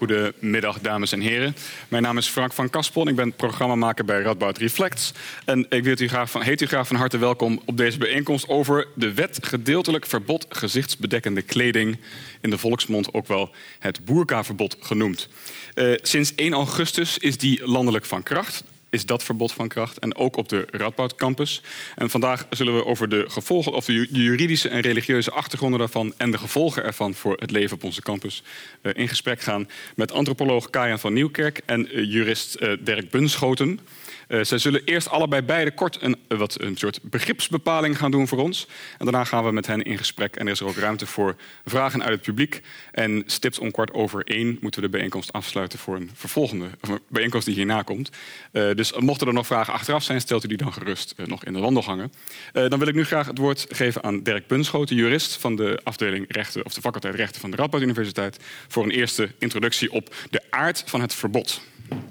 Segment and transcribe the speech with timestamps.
[0.00, 1.56] Goedemiddag, dames en heren.
[1.88, 3.08] Mijn naam is Frank van Kaspel.
[3.08, 5.12] Ik ben programmamaker bij Radboud Reflects.
[5.44, 8.48] En ik wil u graag van, heet u graag van harte welkom op deze bijeenkomst
[8.48, 11.98] over de wet gedeeltelijk verbod gezichtsbedekkende kleding.
[12.40, 15.28] In de volksmond ook wel het boerkaverbod genoemd.
[15.74, 19.98] Uh, sinds 1 augustus is die landelijk van kracht is dat verbod van kracht.
[19.98, 21.62] En ook op de Radboud Campus.
[21.96, 26.30] En vandaag zullen we over de gevolgen, of de juridische en religieuze achtergronden daarvan en
[26.30, 28.42] de gevolgen ervan voor het leven op onze campus
[28.82, 33.80] uh, in gesprek gaan met antropoloog Kajan van Nieuwkerk en uh, jurist uh, Dirk Bunschoten.
[34.28, 38.38] Uh, zij zullen eerst allebei beide kort een, wat, een soort begripsbepaling gaan doen voor
[38.38, 38.66] ons.
[38.98, 40.36] En daarna gaan we met hen in gesprek.
[40.36, 42.62] En er is er ook ruimte voor vragen uit het publiek.
[42.92, 46.68] En stipt om kwart over één moeten we de bijeenkomst afsluiten voor een vervolgende
[47.08, 48.10] bijeenkomst die hierna komt.
[48.52, 51.52] Uh, dus mochten er nog vragen achteraf zijn, stelt u die dan gerust nog in
[51.52, 52.12] de wandelgangen.
[52.52, 56.24] dan wil ik nu graag het woord geven aan Dirk Bunschoten, jurist van de afdeling
[56.28, 58.36] rechten of de faculteit rechten van de Radboud Universiteit,
[58.68, 61.60] voor een eerste introductie op de aard van het verbod.
[61.90, 62.10] Deze...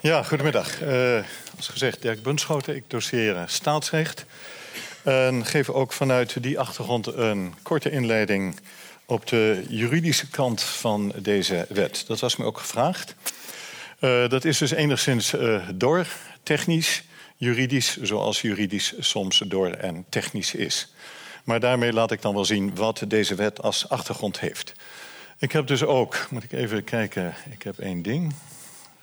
[0.00, 0.82] Ja, goedemiddag.
[0.82, 1.18] Uh,
[1.56, 2.76] als gezegd, Dirk Bunschoten.
[2.76, 4.24] Ik doseer staatsrecht.
[5.02, 8.60] En geef ook vanuit die achtergrond een korte inleiding
[9.06, 12.04] op de juridische kant van deze wet.
[12.06, 13.14] Dat was me ook gevraagd.
[14.00, 15.34] Uh, dat is dus enigszins
[15.74, 16.06] door,
[16.42, 17.02] technisch,
[17.36, 20.92] juridisch, zoals juridisch soms door en technisch is.
[21.44, 24.72] Maar daarmee laat ik dan wel zien wat deze wet als achtergrond heeft.
[25.38, 28.34] Ik heb dus ook, moet ik even kijken, ik heb één ding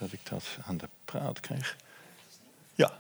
[0.04, 1.76] dat ik dat aan de praat krijg.
[2.76, 2.92] Ja.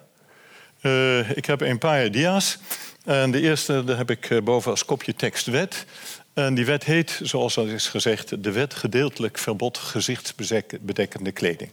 [0.81, 2.57] Uh, ik heb een paar dia's.
[3.05, 5.85] En de eerste daar heb ik eh, boven als kopje tekst wet.
[6.33, 11.71] En die wet heet, zoals al is gezegd, de wet gedeeltelijk verbod gezichtsbedekkende kleding.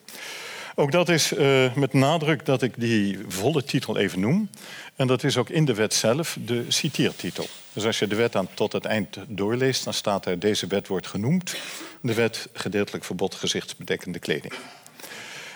[0.75, 4.50] Ook dat is uh, met nadruk dat ik die volle titel even noem.
[4.97, 7.47] En dat is ook in de wet zelf de citeertitel.
[7.72, 10.87] Dus als je de wet aan tot het eind doorleest, dan staat er deze wet
[10.87, 11.55] wordt genoemd.
[12.00, 14.53] De wet gedeeltelijk verbod gezichtsbedekkende kleding.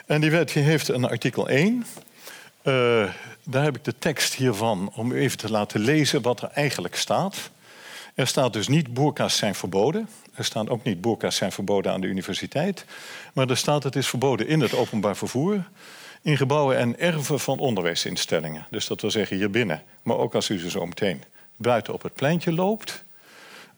[0.06, 1.84] En die wet heeft een artikel 1.
[2.62, 3.10] Uh, eh,
[3.44, 6.97] daar heb ik de tekst hiervan om u even te laten lezen wat er eigenlijk
[6.97, 7.50] staat.
[8.14, 10.09] Er staat dus niet boerka's zijn verboden.
[10.34, 12.84] Er staat ook niet boerka's zijn verboden aan de universiteit.
[13.32, 15.64] Maar er staat het is verboden in het openbaar vervoer.
[16.22, 18.66] In gebouwen en erven van onderwijsinstellingen.
[18.70, 19.82] Dus dat wil zeggen hier binnen.
[20.03, 21.22] Maar ook als u ze zo meteen
[21.56, 23.04] buiten op het pleintje loopt.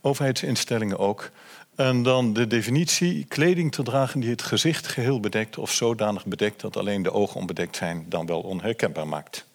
[0.00, 1.30] Overheidsinstellingen ook.
[1.76, 6.60] En dan de definitie kleding te dragen die het gezicht geheel bedekt of zodanig bedekt
[6.60, 9.46] dat alleen de ogen onbedekt zijn, dan wel onherkenbaar maakt.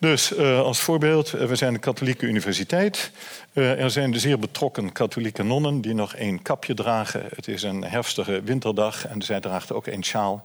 [0.00, 3.10] Dus uh, als voorbeeld, eh, we zijn een katholieke universiteit.
[3.52, 7.24] Uh, er zijn de zeer betrokken katholieke nonnen die nog één kapje dragen.
[7.34, 10.44] Het is een herfstige winterdag en zij draagt ook één sjaal.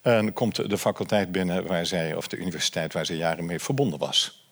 [0.00, 3.98] En komt de faculteit binnen waar zij, of de universiteit waar ze jaren mee verbonden
[3.98, 4.46] was.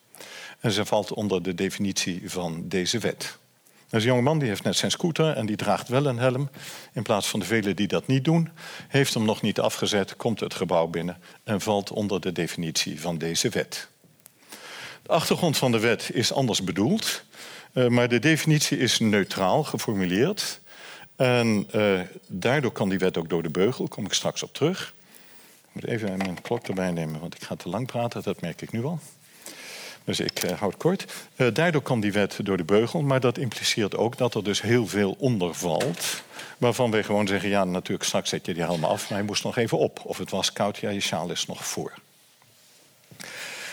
[0.60, 3.38] En ze valt onder de definitie van deze wet.
[3.90, 6.50] Dus een jongeman die heeft net zijn scooter en die draagt wel een helm.
[6.92, 8.48] In plaats van de velen die dat niet doen.
[8.88, 13.18] Heeft hem nog niet afgezet, komt het gebouw binnen en valt onder de definitie van
[13.18, 13.88] deze wet.
[15.02, 17.24] De achtergrond van de wet is anders bedoeld.
[17.74, 20.60] Uh, maar de definitie is neutraal geformuleerd.
[21.16, 24.94] En uh, daardoor kan die wet ook door de beugel, kom ik straks op terug.
[25.62, 28.62] Ik moet even mijn klok erbij nemen, want ik ga te lang praten, dat merk
[28.62, 29.00] ik nu al.
[30.04, 31.12] Dus ik uh, houd kort.
[31.36, 34.62] Uh, daardoor kan die wet door de beugel, maar dat impliceert ook dat er dus
[34.62, 36.22] heel veel onder valt.
[36.58, 39.44] Waarvan wij gewoon zeggen, ja natuurlijk straks zet je die helm af, maar hij moest
[39.44, 40.00] nog even op.
[40.04, 41.92] Of het was koud, ja je sjaal is nog voor.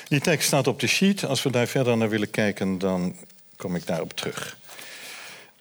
[0.08, 1.26] Die tekst staat op de sheet.
[1.26, 3.16] Als we daar verder naar willen kijken, dan
[3.56, 4.58] kom ik daarop terug.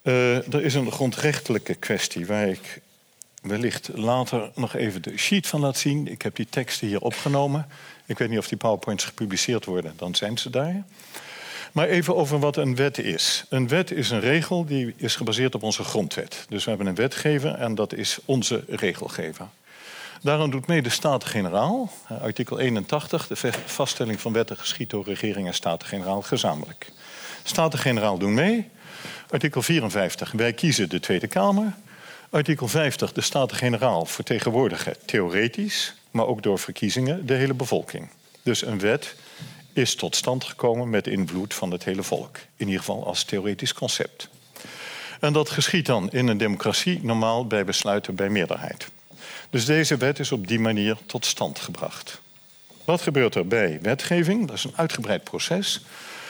[0.03, 2.81] Uh, er is een grondrechtelijke kwestie waar ik
[3.49, 6.09] wellicht later nog even de sheet van laat zien.
[6.09, 7.67] Ik heb die teksten hier opgenomen.
[8.07, 10.85] Ik weet niet of die PowerPoints gepubliceerd worden, dan zijn ze daar.
[11.73, 13.45] Maar even over wat een wet is.
[13.49, 16.47] Een wet is een regel die is gebaseerd op onze grondwet.
[16.49, 19.47] Dus we hebben een wetgever en dat is onze regelgever.
[20.23, 25.55] Daarom doet mee de Staten-Generaal, artikel 81, de vaststelling van wetten geschiet door regering en
[25.55, 26.93] Staten-Generaal gezamenlijk.
[27.43, 28.69] Staten-Generaal doen mee.
[29.31, 31.73] Artikel 54, wij kiezen de Tweede Kamer.
[32.37, 38.09] Artikel 50, de Staten-Generaal vertegenwoordigen theoretisch, maar ook door verkiezingen, de hele bevolking.
[38.43, 39.15] Dus een wet
[39.73, 42.37] is tot stand gekomen met invloed van het hele volk.
[42.57, 44.29] In ieder geval als theoretisch concept.
[45.21, 48.89] En dat geschiet dan in een democratie normaal bij besluiten bij meerderheid.
[49.51, 52.21] Dus deze wet is op die manier tot stand gebracht.
[52.85, 54.47] Wat gebeurt er bij wetgeving?
[54.47, 55.75] Dat is een uitgebreid proces.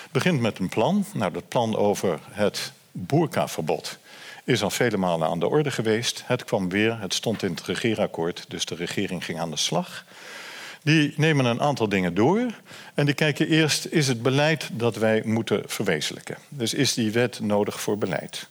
[0.02, 1.04] Het begint met een plan.
[1.12, 3.98] Nou, dat plan over het boerkaverbod
[4.46, 6.22] is al vele malen aan de orde geweest.
[6.26, 10.04] Het kwam weer, het stond in het regeerakkoord, dus de regering ging aan de slag.
[10.82, 12.46] Die nemen een aantal dingen door
[12.94, 16.36] en die kijken eerst, is het beleid dat wij moeten verwezenlijken?
[16.48, 18.46] Dus is die wet nodig voor beleid?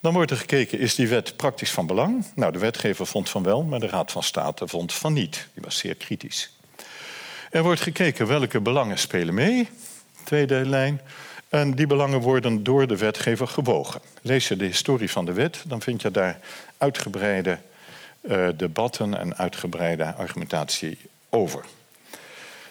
[0.00, 2.24] Dan wordt er gekeken, is die wet praktisch van belang?
[2.34, 5.46] Nou, de wetgever vond van wel, maar de Raad van State vond van niet.
[5.54, 6.50] Die was zeer kritisch.
[7.50, 9.68] Er wordt gekeken welke belangen spelen mee,
[10.24, 11.00] tweede lijn.
[11.48, 14.00] En die belangen worden door de wetgever gewogen.
[14.22, 16.38] Lees je de historie van de wet, dan vind je daar
[16.78, 17.58] uitgebreide
[18.20, 20.98] uh, debatten en uitgebreide argumentatie
[21.30, 21.64] over.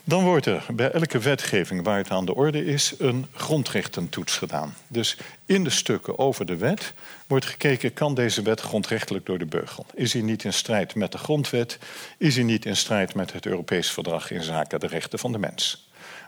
[0.08, 4.76] Dan wordt er bij elke wetgeving waar het aan de orde is een grondrechtentoets gedaan.
[4.88, 6.94] Dus in de stukken over de wet
[7.28, 9.86] wordt gekeken: kan deze wet grondrechtelijk door de beugel?
[9.94, 11.78] Is hij niet in strijd met de grondwet?
[12.18, 15.38] Is hij niet in strijd met het Europees Verdrag in zaken de rechten van de
[15.38, 15.85] mens?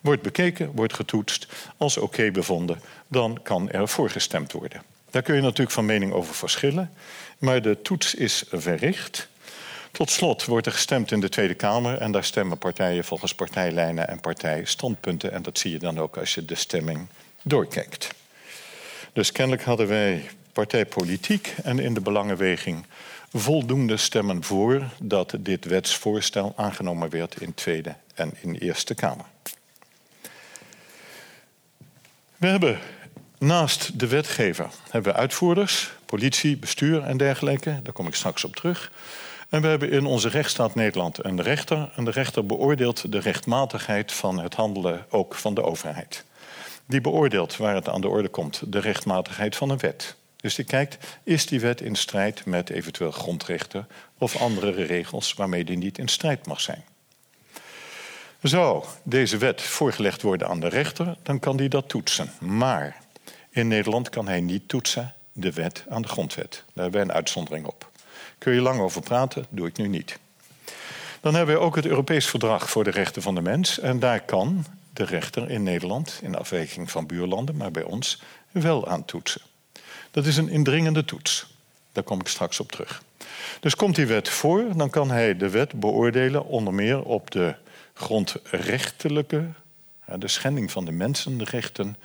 [0.07, 1.47] Wordt bekeken, wordt getoetst.
[1.77, 4.81] Als oké bevonden, dan kan er voorgestemd worden.
[5.09, 6.91] Daar kun je natuurlijk van mening over verschillen,
[7.37, 9.27] maar de toets is verricht.
[9.91, 14.07] Tot slot wordt er gestemd in de Tweede Kamer en daar stemmen partijen volgens partijlijnen
[14.07, 15.31] en partijstandpunten.
[15.31, 17.07] En dat zie je dan ook als je de stemming
[17.41, 18.07] doorkijkt.
[19.13, 22.85] Dus kennelijk hadden wij partijpolitiek en in de belangenweging
[23.33, 29.25] voldoende stemmen voor dat dit wetsvoorstel aangenomen werd in Tweede en in Eerste Kamer.
[32.37, 32.79] We hebben
[33.37, 37.79] naast de wetgever hebben we uitvoerders, politie, bestuur en dergelijke.
[37.83, 38.91] Daar kom ik straks op terug.
[39.49, 41.91] En we hebben in onze rechtsstaat Nederland een rechter.
[41.95, 46.25] En de rechter beoordeelt de rechtmatigheid van het handelen ook van de overheid.
[46.85, 50.15] Die beoordeelt waar het aan de orde komt de rechtmatigheid van een wet.
[50.35, 53.87] Dus die kijkt, is die wet in strijd met eventueel grondrechten
[54.17, 56.83] of andere regels waarmee die niet in strijd mag zijn.
[58.41, 62.31] Zou deze wet voorgelegd worden aan de rechter, dan kan die dat toetsen.
[62.39, 62.95] Maar
[63.49, 66.49] in Nederland kan hij niet toetsen de wet aan de grondwet.
[66.49, 67.89] Daar hebben wij een uitzondering op.
[68.37, 70.19] Kun je lang over praten, doe ik nu niet.
[71.21, 73.79] Dan hebben we ook het Europees Verdrag voor de Rechten van de Mens.
[73.79, 78.87] En daar kan de rechter in Nederland, in afwijking van buurlanden, maar bij ons, wel
[78.87, 79.41] aan toetsen.
[80.11, 81.47] Dat is een indringende toets.
[81.91, 83.01] Daar kom ik straks op terug.
[83.59, 87.55] Dus komt die wet voor, dan kan hij de wet beoordelen onder meer op de
[87.97, 89.45] grondrechtelijke,
[90.15, 91.97] de schending van de mensenrechten,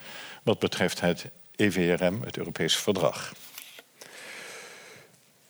[0.42, 3.32] wat betreft het EVRM, het Europese Verdrag.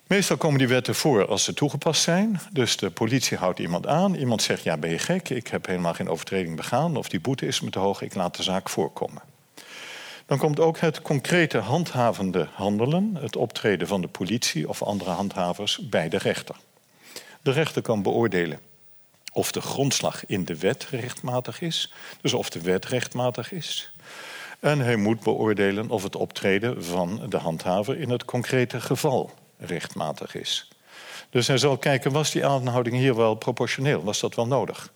[0.07, 2.41] Meestal komen die wetten voor als ze toegepast zijn.
[2.53, 4.15] Dus de politie houdt iemand aan.
[4.15, 6.97] Iemand zegt, ja ben je gek, ik heb helemaal geen overtreding begaan...
[6.97, 9.23] of die boete is me te hoog, ik laat de zaak voorkomen.
[10.27, 13.17] Dan komt ook het concrete handhavende handelen...
[13.21, 16.57] het optreden van de politie of andere handhavers bij de rechter.
[17.43, 18.72] De rechter kan beoordelen
[19.33, 21.93] of de grondslag in de wet rechtmatig is...
[22.21, 23.93] dus of de wet rechtmatig is...
[24.63, 30.35] En hij moet beoordelen of het optreden van de handhaver in het concrete geval rechtmatig
[30.35, 30.69] is.
[31.31, 34.05] Dus hij zal kijken, was die aanhouding hier wel proportioneel?
[34.05, 34.93] Was dat wel nodig?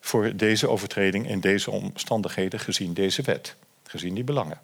[0.00, 4.60] Voor deze overtreding in deze omstandigheden gezien deze wet, gezien die belangen.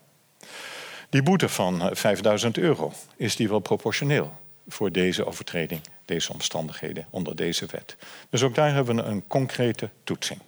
[1.11, 4.33] Die boete van 5000 eh, euro, is die wel proportioneel
[4.69, 7.97] voor deze overtreding, deze omstandigheden onder deze wet?
[8.31, 10.41] Dus ook daar hebben we een concrete toetsing.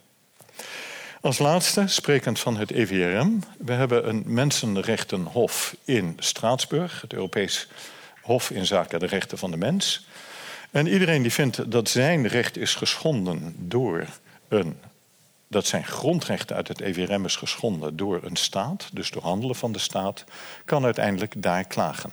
[1.21, 7.67] Als laatste, sprekend van het EVRM, we hebben een mensenrechtenhof in Straatsburg, het Europees
[8.21, 10.07] Hof in zaken de rechten van de mens.
[10.71, 14.07] En iedereen die vindt dat zijn recht is geschonden door
[14.47, 14.79] een.
[15.47, 19.71] dat zijn grondrechten uit het EVRM is geschonden door een staat, dus door handelen van
[19.71, 20.23] de staat,
[20.65, 22.11] kan uiteindelijk daar klagen.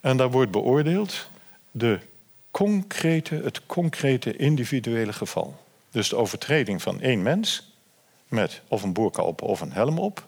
[0.00, 1.28] En daar wordt beoordeeld
[1.70, 1.98] de
[2.50, 5.58] concrete, het concrete individuele geval.
[5.90, 7.72] Dus de overtreding van één mens
[8.28, 10.26] met of een boerka op of een helm op.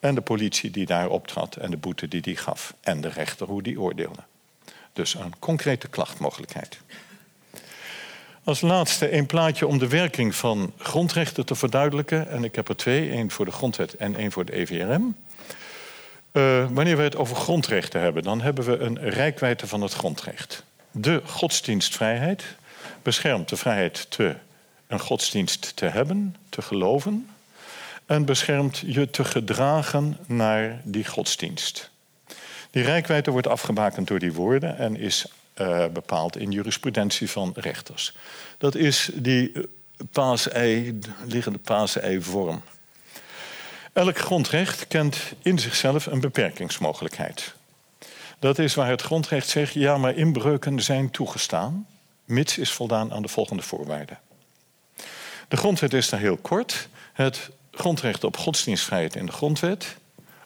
[0.00, 2.74] En de politie die daar optrad en de boete die die gaf.
[2.80, 4.22] En de rechter hoe die oordeelde.
[4.92, 6.78] Dus een concrete klachtmogelijkheid.
[8.44, 12.28] Als laatste een plaatje om de werking van grondrechten te verduidelijken.
[12.28, 15.16] En ik heb er twee, één voor de grondwet en één voor de EVRM.
[16.32, 20.64] Uh, wanneer we het over grondrechten hebben, dan hebben we een rijkwijde van het grondrecht.
[20.96, 22.44] De godsdienstvrijheid
[23.02, 24.36] beschermt de vrijheid te
[24.86, 27.28] een godsdienst te hebben, te geloven,
[28.06, 31.90] en beschermt je te gedragen naar die godsdienst.
[32.70, 35.26] Die rijkwijde wordt afgebakend door die woorden en is
[35.60, 38.16] uh, bepaald in jurisprudentie van rechters.
[38.58, 39.52] Dat is die
[40.12, 42.62] paasei, liggende paasei-vorm.
[43.92, 47.54] Elk grondrecht kent in zichzelf een beperkingsmogelijkheid.
[48.44, 51.86] Dat is waar het grondrecht zegt: ja, maar inbreuken zijn toegestaan,
[52.24, 54.18] mits is voldaan aan de volgende voorwaarden.
[55.48, 56.88] De grondwet is daar heel kort.
[57.12, 59.96] Het grondrecht op godsdienstvrijheid in de grondwet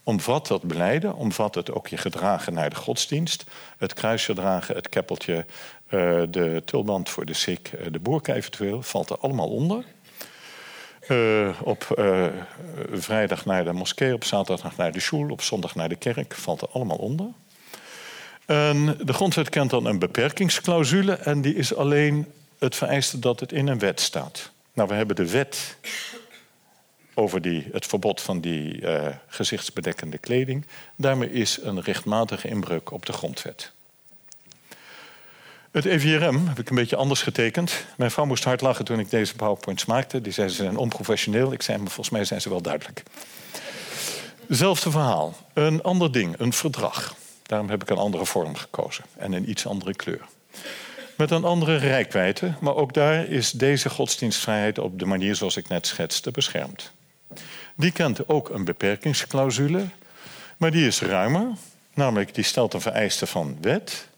[0.03, 3.45] omvat dat beleiden, omvat het ook je gedragen naar de godsdienst.
[3.79, 5.47] Het kruisje dragen, het keppeltje,
[5.87, 9.85] eh, de tulband voor de sik, eh, de boerka eventueel, valt er allemaal onder.
[11.09, 11.85] Uh, op
[12.93, 16.35] vrijdag naar de moskee, op zaterdag naar de school, op zondag naar de kerk.
[16.35, 17.27] Valt er allemaal onder.
[18.49, 22.27] En de grondwet kent dan een beperkingsclausule en die is alleen
[22.59, 24.51] het vereiste dat het in een wet staat.
[24.73, 25.77] Nou, we hebben de wet
[27.15, 30.67] over die, het verbod van die uh, gezichtsbedekkende kleding.
[30.97, 33.73] Daarmee is een rechtmatige inbreuk op de grondwet.
[35.71, 37.85] Het EVRM heb ik een beetje anders getekend.
[37.97, 40.21] Mijn vrouw moest hard lachen toen ik deze PowerPoints maakte.
[40.21, 41.53] Die zei ze zijn onprofessioneel.
[41.53, 43.03] Ik zei, maar volgens mij zijn ze wel duidelijk.
[44.47, 45.37] Hetzelfde verhaal.
[45.53, 47.17] Een ander ding, een verdrag.
[47.49, 50.27] Daarom heb ik een andere vorm gekozen en een iets andere kleur.
[51.17, 55.69] Met een andere rijkwijde, maar ook daar is deze godsdienstvrijheid op de manier zoals ik
[55.69, 56.93] net schetste beschermd.
[57.77, 59.85] Die kent ook een beperkingsclausule,
[60.57, 61.47] maar die is ruimer.
[61.95, 64.09] Namelijk, die stelt een vereiste van wet,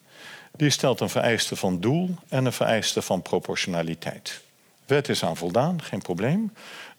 [0.57, 4.41] die stelt een vereiste van doel en een vereiste van proportionaliteit.
[4.87, 6.53] Wet is aan voldaan, geen probleem.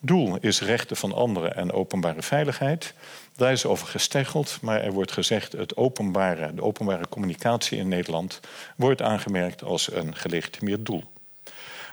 [0.04, 2.94] Doel is rechten van anderen en openbare veiligheid.
[3.36, 5.52] Daar is over gesteggeld, maar er wordt gezegd...
[5.52, 8.40] Het openbare, de openbare communicatie in Nederland
[8.76, 11.04] wordt aangemerkt als een gelegitimeerd doel.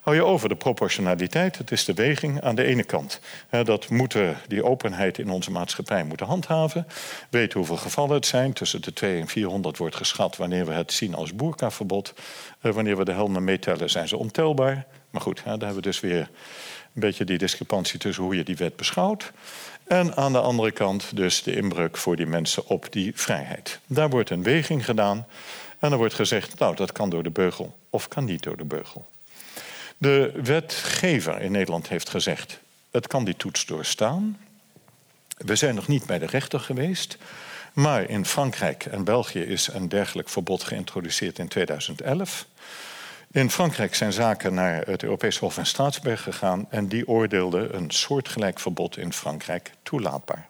[0.03, 3.21] Hou je over de proportionaliteit, het is de weging aan de ene kant.
[3.51, 6.87] Dat moeten die openheid in onze maatschappij moeten handhaven.
[7.31, 8.53] Weten hoeveel gevallen het zijn.
[8.53, 12.15] Tussen de 2 en 400 wordt geschat wanneer we het zien als boerkaverbod.
[12.61, 14.87] Eh, wanneer we de helmen meetellen zijn ze ontelbaar.
[15.11, 16.31] Maar goed, daar hebben we dus weer
[16.99, 19.33] een beetje die discrepantie tussen hoe je die wet beschouwt.
[19.85, 23.79] En aan de andere kant dus de inbreuk voor die mensen op die vrijheid.
[23.87, 25.27] Daar wordt een weging gedaan.
[25.79, 28.65] En er wordt gezegd, nou dat kan door de beugel of kan niet door de
[28.65, 29.09] beugel.
[29.99, 32.59] De wetgever in Nederland heeft gezegd:
[32.91, 34.39] het kan die toets doorstaan.
[35.37, 37.17] We zijn nog niet bij de rechter geweest.
[37.73, 42.47] Maar in Frankrijk en België is een dergelijk verbod geïntroduceerd in 2011.
[43.31, 47.91] In Frankrijk zijn zaken naar het Europees Hof in Straatsburg gegaan en die oordeelde een
[47.91, 50.49] soortgelijk verbod in Frankrijk toelaatbaar.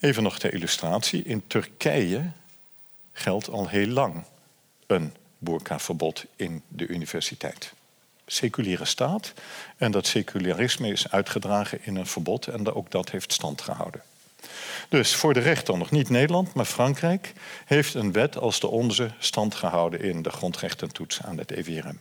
[0.00, 2.30] Even nog ter illustratie: in Turkije
[3.12, 4.24] geldt al heel lang
[4.86, 7.72] een boerkaverbod in de universiteit
[8.26, 9.32] seculiere staat.
[9.76, 14.02] En dat secularisme is uitgedragen in een verbod en ook dat heeft stand gehouden.
[14.88, 17.32] Dus voor de rechter nog niet Nederland, maar Frankrijk
[17.64, 21.98] heeft een wet als de onze stand gehouden in de grondrechtentoets aan het EVRM.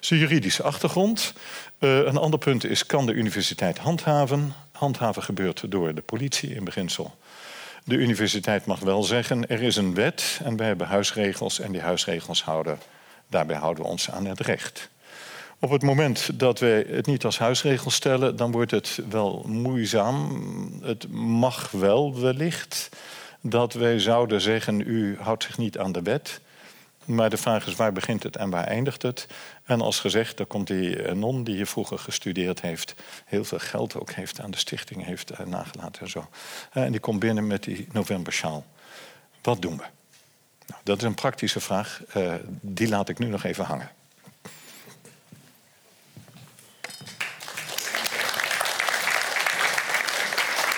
[0.00, 1.32] Juridische achtergrond.
[1.78, 4.54] Uh, een ander punt is, kan de universiteit handhaven?
[4.72, 7.16] Handhaven gebeurt door de politie in beginsel.
[7.84, 11.80] De universiteit mag wel zeggen, er is een wet en wij hebben huisregels en die
[11.80, 12.78] huisregels houden,
[13.28, 14.90] daarbij houden we ons aan het recht.
[15.62, 20.42] Op het moment dat wij het niet als huisregel stellen, dan wordt het wel moeizaam.
[20.82, 22.88] Het mag wel wellicht
[23.40, 26.40] dat wij zouden zeggen: u houdt zich niet aan de wet.
[27.04, 29.26] Maar de vraag is waar begint het en waar eindigt het?
[29.64, 33.58] En als gezegd, dan komt die eh, non die hier vroeger gestudeerd heeft, heel veel
[33.58, 36.28] geld ook heeft aan de stichting heeft eh, nagelaten en zo.
[36.72, 38.64] Eh, en die komt binnen met die novembersjaal.
[39.42, 39.84] Wat doen we?
[40.66, 42.02] Nou, dat is een praktische vraag.
[42.60, 43.90] die laat ik nu nog even hangen.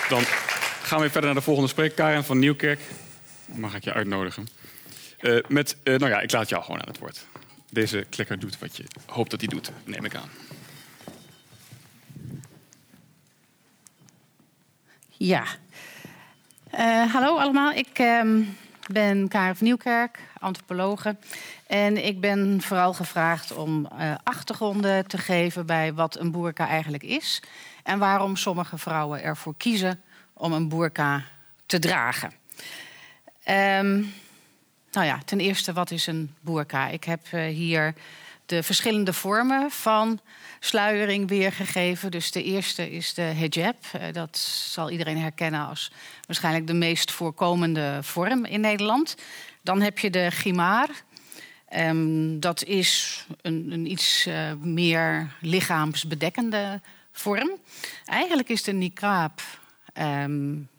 [0.09, 0.23] Dan
[0.81, 1.95] gaan we verder naar de volgende spreker.
[1.95, 2.79] Karen van Nieuwkerk.
[3.45, 4.47] Mag ik je uitnodigen?
[5.21, 7.25] Uh, met, uh, nou ja, ik laat jou gewoon aan het woord.
[7.69, 10.29] Deze klikker doet wat je hoopt dat hij doet, neem ik aan.
[15.09, 15.43] Ja.
[16.73, 18.41] Uh, hallo allemaal, ik ehm,
[18.91, 21.15] ben Karen van Nieuwkerk, antropologe.
[21.67, 23.87] En ik ben vooral gevraagd om
[24.23, 27.41] achtergronden te geven bij wat een boerka eigenlijk is
[27.85, 30.01] en waarom sommige vrouwen ervoor kiezen
[30.33, 31.23] om een burka
[31.65, 32.33] te dragen.
[33.49, 34.13] Um,
[34.91, 36.87] nou ja, ten eerste, wat is een burka?
[36.87, 37.93] Ik heb uh, hier
[38.45, 40.19] de verschillende vormen van
[40.59, 42.11] sluiering weergegeven.
[42.11, 43.77] Dus de eerste is de hijab.
[43.95, 45.91] Uh, dat zal iedereen herkennen als
[46.25, 49.15] waarschijnlijk de meest voorkomende vorm in Nederland.
[49.61, 50.89] Dan heb je de gimar.
[51.75, 56.81] Um, dat is een, een iets uh, meer lichaamsbedekkende
[57.19, 57.49] vorm.
[58.05, 59.41] Eigenlijk is de niqab
[59.93, 60.69] um,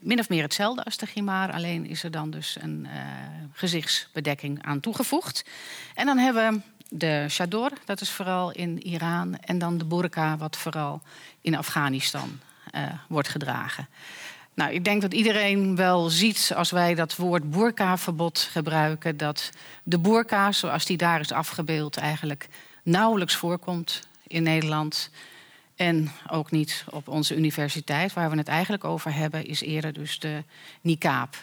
[0.00, 3.00] min of meer hetzelfde als de gimar, alleen is er dan dus een uh,
[3.52, 5.44] gezichtsbedekking aan toegevoegd.
[5.94, 6.60] En dan hebben we
[6.96, 11.02] de chador, dat is vooral in Iran, en dan de burqa, wat vooral
[11.40, 12.40] in Afghanistan
[12.74, 13.88] uh, wordt gedragen.
[14.54, 19.50] Nou, ik denk dat iedereen wel ziet als wij dat woord burka-verbod gebruiken, dat
[19.82, 22.48] de burka, zoals die daar is afgebeeld, eigenlijk
[22.82, 25.10] nauwelijks voorkomt in Nederland.
[25.76, 30.18] En ook niet op onze universiteit, waar we het eigenlijk over hebben, is eerder dus
[30.18, 30.44] de
[30.80, 31.36] niqab.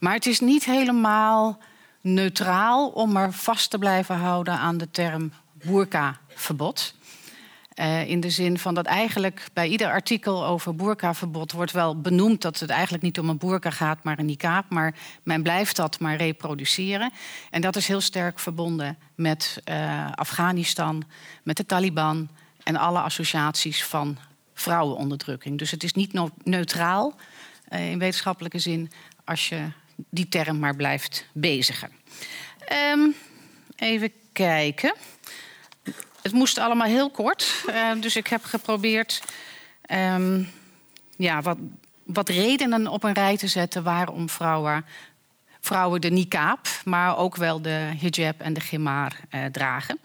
[0.00, 1.58] Maar het is niet helemaal
[2.00, 6.94] neutraal om er vast te blijven houden aan de term burka-verbod.
[7.74, 12.42] Uh, in de zin van dat eigenlijk bij ieder artikel over boerkaverbod wordt wel benoemd
[12.42, 14.64] dat het eigenlijk niet om een boerka gaat, maar een niqab.
[14.68, 17.12] Maar men blijft dat maar reproduceren.
[17.50, 21.04] En dat is heel sterk verbonden met uh, Afghanistan,
[21.42, 22.28] met de Taliban
[22.64, 24.18] en alle associaties van
[24.54, 25.58] vrouwenonderdrukking.
[25.58, 26.12] Dus het is niet
[26.44, 27.14] neutraal
[27.72, 28.90] uh, in wetenschappelijke zin
[29.24, 29.68] als je
[30.10, 31.90] die term maar blijft bezigen.
[32.92, 33.14] Um,
[33.76, 34.94] even kijken.
[36.22, 37.64] Het moest allemaal heel kort.
[37.68, 39.22] Uh, dus ik heb geprobeerd
[39.90, 40.50] um,
[41.16, 41.58] ja, wat,
[42.02, 44.84] wat redenen op een rij te zetten waarom vrouwen,
[45.60, 49.98] vrouwen de niqab, maar ook wel de hijab en de gimar uh, dragen.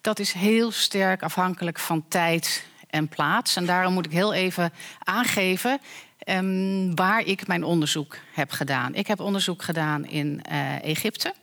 [0.00, 3.56] Dat is heel sterk afhankelijk van tijd en plaats.
[3.56, 5.80] En daarom moet ik heel even aangeven
[6.28, 8.94] um, waar ik mijn onderzoek heb gedaan.
[8.94, 11.34] Ik heb onderzoek gedaan in uh, Egypte.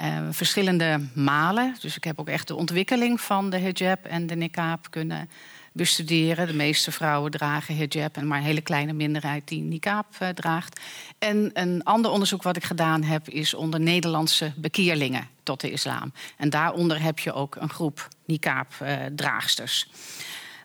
[0.00, 1.76] Uh, verschillende malen.
[1.80, 5.28] Dus ik heb ook echt de ontwikkeling van de hijab en de niqab kunnen
[5.72, 6.46] bestuderen.
[6.46, 10.80] De meeste vrouwen dragen hijab en maar een hele kleine minderheid die niqab uh, draagt.
[11.18, 16.12] En een ander onderzoek wat ik gedaan heb is onder Nederlandse bekeerlingen tot de islam.
[16.36, 19.88] En daaronder heb je ook een groep niqab-draagsters.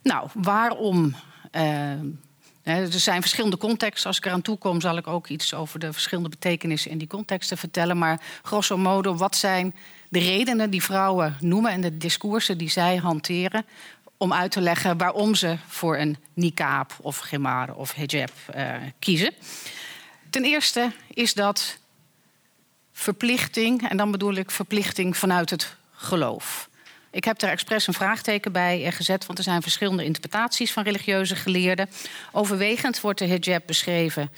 [0.04, 1.16] nou, waarom
[2.64, 4.08] er zijn verschillende contexten.
[4.08, 7.08] Als ik eraan toe kom, zal ik ook iets over de verschillende betekenissen in die
[7.08, 7.98] contexten vertellen.
[7.98, 9.76] Maar grosso modo, wat zijn
[10.10, 13.66] de redenen die vrouwen noemen en de discoursen die zij hanteren
[14.18, 19.34] om uit te leggen waarom ze voor een niqab of gemar of hijab uh, kiezen?
[20.30, 21.80] Ten eerste is dat
[23.00, 26.70] verplichting, en dan bedoel ik verplichting vanuit het geloof.
[27.12, 31.36] Ik heb daar expres een vraagteken bij gezet, want er zijn verschillende interpretaties van religieuze
[31.36, 31.90] geleerden.
[32.32, 34.32] Overwegend wordt de hijab beschreven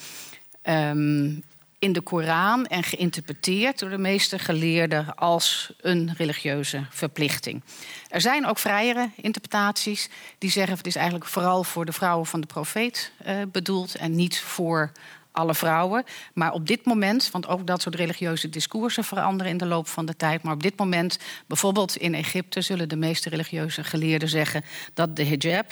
[0.64, 1.44] um,
[1.80, 7.62] in de Koran en geïnterpreteerd door de meeste geleerden als een religieuze verplichting.
[8.10, 12.42] Er zijn ook vrijere interpretaties die zeggen het is eigenlijk vooral voor de vrouwen van
[12.42, 14.92] de profeet uh, bedoeld en niet voor
[15.32, 16.04] alle vrouwen.
[16.34, 20.06] Maar op dit moment, want ook dat soort religieuze discoursen veranderen in de loop van
[20.06, 20.44] de tijd.
[20.44, 25.26] Maar op dit moment, bijvoorbeeld in Egypte, zullen de meeste religieuze geleerden zeggen dat de
[25.26, 25.72] hijab.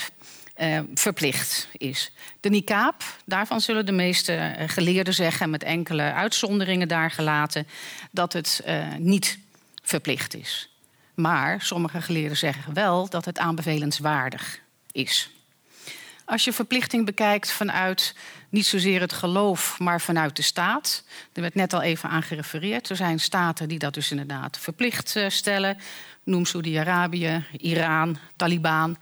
[0.61, 2.11] Uh, verplicht is.
[2.39, 7.67] De niqab, daarvan zullen de meeste uh, geleerden zeggen, met enkele uitzonderingen daar gelaten,
[8.11, 9.39] dat het uh, niet
[9.83, 10.69] verplicht is.
[11.13, 14.59] Maar sommige geleerden zeggen wel dat het aanbevelenswaardig
[14.91, 15.29] is.
[16.29, 18.15] Als je verplichting bekijkt vanuit
[18.49, 21.03] niet zozeer het geloof, maar vanuit de staat.
[21.33, 22.89] Er werd net al even aan gerefereerd.
[22.89, 25.77] Er zijn staten die dat dus inderdaad verplicht uh, stellen.
[26.23, 28.97] Noem Saudi-Arabië, Iran, Taliban.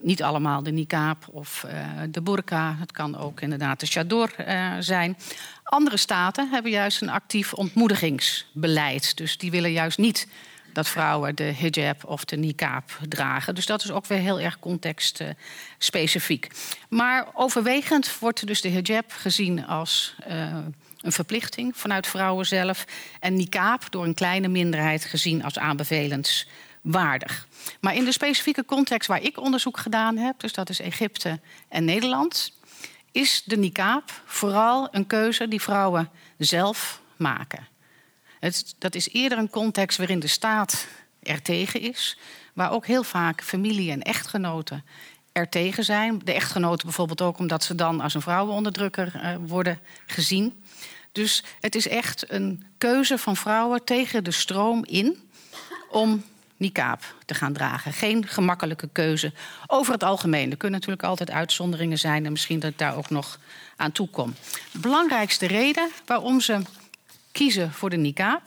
[0.00, 1.72] Niet allemaal de niqab of uh,
[2.08, 2.76] de burqa.
[2.78, 5.16] Het kan ook inderdaad de chador uh, zijn.
[5.62, 9.16] Andere staten hebben juist een actief ontmoedigingsbeleid.
[9.16, 10.28] Dus die willen juist niet
[10.72, 13.54] dat vrouwen de hijab of de niqab dragen.
[13.54, 16.50] Dus dat is ook weer heel erg contextspecifiek.
[16.88, 20.56] Maar overwegend wordt dus de hijab gezien als uh,
[21.00, 22.84] een verplichting vanuit vrouwen zelf.
[23.20, 27.46] En niqab door een kleine minderheid gezien als aanbevelenswaardig.
[27.80, 31.84] Maar in de specifieke context waar ik onderzoek gedaan heb, dus dat is Egypte en
[31.84, 32.52] Nederland,
[33.12, 37.70] is de niqab vooral een keuze die vrouwen zelf maken.
[38.42, 40.86] Het, dat is eerder een context waarin de staat
[41.22, 42.18] er tegen is.
[42.52, 44.84] Waar ook heel vaak familie en echtgenoten
[45.32, 46.20] er tegen zijn.
[46.24, 50.62] De echtgenoten bijvoorbeeld ook omdat ze dan als een vrouwenonderdrukker uh, worden gezien.
[51.12, 55.30] Dus het is echt een keuze van vrouwen tegen de stroom in
[55.90, 56.24] om
[56.56, 57.92] niqab te gaan dragen.
[57.92, 59.32] Geen gemakkelijke keuze
[59.66, 60.50] over het algemeen.
[60.50, 63.38] Er kunnen natuurlijk altijd uitzonderingen zijn en misschien dat ik daar ook nog
[63.76, 64.34] aan toe kom.
[64.72, 66.62] De belangrijkste reden waarom ze
[67.32, 68.42] kiezen voor de niqab,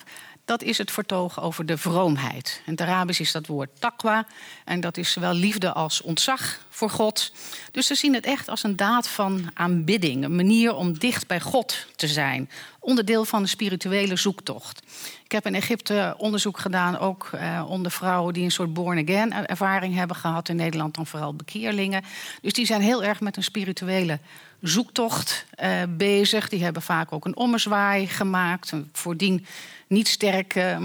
[0.45, 2.61] dat is het vertogen over de vroomheid.
[2.65, 4.25] In het Arabisch is dat woord taqwa.
[4.65, 7.31] En dat is zowel liefde als ontzag voor God.
[7.71, 10.23] Dus ze zien het echt als een daad van aanbidding.
[10.23, 12.49] Een manier om dicht bij God te zijn.
[12.79, 14.81] Onderdeel van de spirituele zoektocht.
[15.23, 19.95] Ik heb in Egypte onderzoek gedaan, ook uh, onder vrouwen die een soort born-again ervaring
[19.95, 20.49] hebben gehad.
[20.49, 22.03] In Nederland dan vooral bekeerlingen.
[22.41, 24.19] Dus die zijn heel erg met een spirituele
[24.67, 26.49] zoektocht uh, bezig.
[26.49, 28.71] Die hebben vaak ook een ommezwaai gemaakt.
[28.71, 29.45] Een voordien
[29.87, 30.77] niet sterk uh,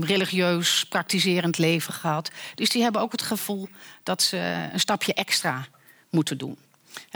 [0.00, 2.30] religieus praktiserend leven gehad.
[2.54, 3.68] Dus die hebben ook het gevoel
[4.02, 5.66] dat ze een stapje extra
[6.10, 6.56] moeten doen.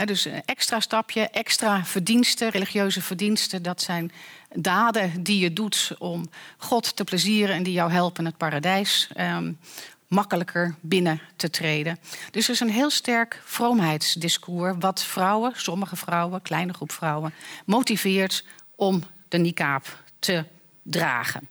[0.05, 4.11] Dus een extra stapje, extra verdiensten, religieuze verdiensten, dat zijn
[4.53, 9.57] daden die je doet om God te plezieren en die jou helpen het paradijs um,
[10.15, 11.99] makkelijker binnen te treden.
[12.31, 17.33] Dus er is een heel sterk vroomheidsdiscours wat vrouwen, sommige vrouwen, kleine groep vrouwen,
[17.65, 20.45] motiveert om de niqab te
[20.83, 21.47] dragen.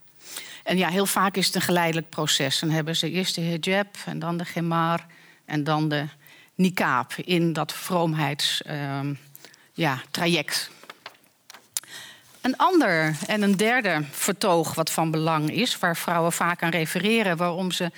[0.62, 2.59] En ja, heel vaak is het een geleidelijk proces.
[2.59, 5.07] Dan hebben ze eerst de hijab en dan de gemar
[5.44, 6.05] en dan de
[6.55, 9.18] niqab in dat vroomheidstraject.
[9.72, 10.70] ja, traject.
[12.40, 17.37] Een ander en een derde vertoog wat van belang is, waar vrouwen vaak aan refereren
[17.37, 17.90] waarom ze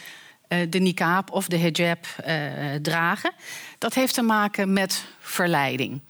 [0.48, 3.32] de niqab of de hijab uh, dragen,
[3.78, 6.00] dat heeft te maken met verleiding.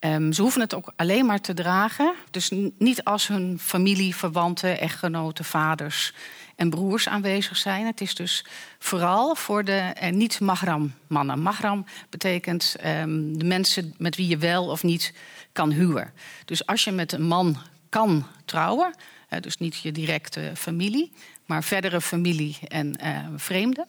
[0.00, 2.14] Um, ze hoeven het ook alleen maar te dragen.
[2.30, 6.14] Dus niet als hun familie, verwanten, echtgenoten, vaders
[6.56, 7.86] en broers aanwezig zijn.
[7.86, 8.44] Het is dus
[8.78, 11.40] vooral voor de eh, niet-mahram mannen.
[11.40, 15.12] Mahram betekent um, de mensen met wie je wel of niet
[15.52, 16.12] kan huwen.
[16.44, 17.56] Dus als je met een man
[17.88, 18.94] kan trouwen,
[19.40, 21.12] dus niet je directe familie,
[21.48, 23.86] maar verdere familie en uh, vreemden,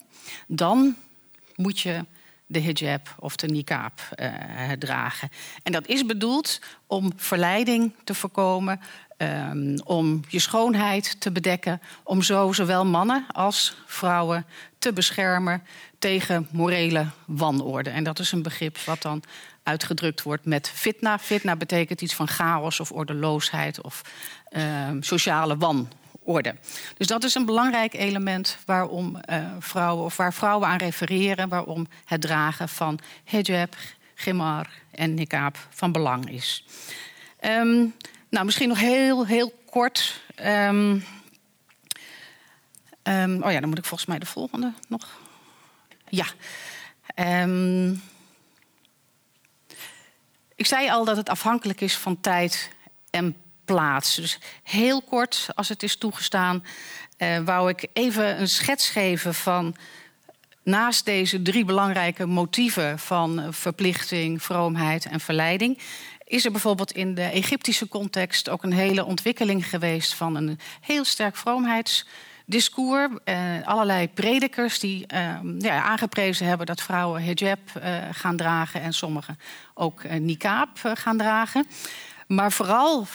[0.48, 0.96] dan
[1.56, 2.06] moet je
[2.46, 5.30] de hijab of de niqab uh, dragen.
[5.64, 8.80] En dat is bedoeld om verleiding te voorkomen,
[9.18, 14.46] um, om je schoonheid te bedekken, om zo zowel mannen als vrouwen
[14.78, 15.64] te beschermen
[16.00, 17.90] tegen morele wanorde.
[17.90, 19.24] En dat is een begrip wat dan
[19.64, 21.20] uitgedrukt wordt met fitna.
[21.20, 24.02] Fitna betekent iets van chaos of ordeloosheid of
[24.90, 25.90] um, sociale wan
[26.98, 31.88] Dus dat is een belangrijk element waarom uh, vrouwen of waar vrouwen aan refereren, waarom
[32.06, 33.76] het dragen van hijab,
[34.16, 36.66] gimar en niqab van belang is.
[37.42, 37.96] Um,
[38.30, 40.22] nou, misschien nog heel, heel kort.
[40.46, 41.04] Um,
[43.04, 45.08] um, oh ja, dan moet ik volgens mij de volgende nog.
[46.10, 46.26] Ja.
[50.56, 52.72] ik zei al dat het afhankelijk is van tijd
[53.10, 53.36] en
[53.74, 54.16] plaats.
[54.16, 56.64] Dus heel kort, als het is toegestaan,
[57.18, 59.76] uh, wou ik even een schets geven van.
[60.64, 65.80] Naast deze drie belangrijke motieven van verplichting, vroomheid en verleiding,
[66.24, 71.06] is er bijvoorbeeld in de Egyptische context ook een hele ontwikkeling geweest van een heel
[71.06, 73.10] sterk vroomheidsdiscours.
[73.26, 78.94] Uh, allerlei predikers die uh, ja, aangeprezen hebben dat vrouwen hijab uh, gaan dragen en
[78.94, 79.40] sommigen
[79.74, 81.66] ook uh, niqab gaan dragen.
[82.30, 83.08] Maar vooral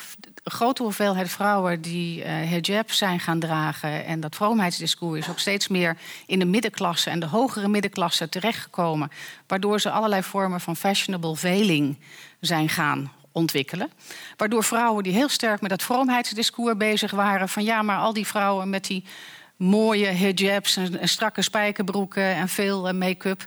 [0.44, 4.04] grote hoeveelheid vrouwen die uh, hijab zijn gaan dragen.
[4.04, 5.96] En dat vroomheidsdiscours is ook steeds meer
[6.26, 9.10] in de middenklasse en de hogere middenklasse terechtgekomen.
[9.46, 11.98] Waardoor ze allerlei vormen van fashionable veling
[12.40, 13.90] zijn gaan ontwikkelen.
[14.36, 17.48] Waardoor vrouwen die heel sterk met dat vroomheidsdiscours bezig waren.
[17.48, 19.04] van ja, maar al die vrouwen met die
[19.56, 23.44] mooie hijabs en, strakke spijkerbroeken en veel uh, make-up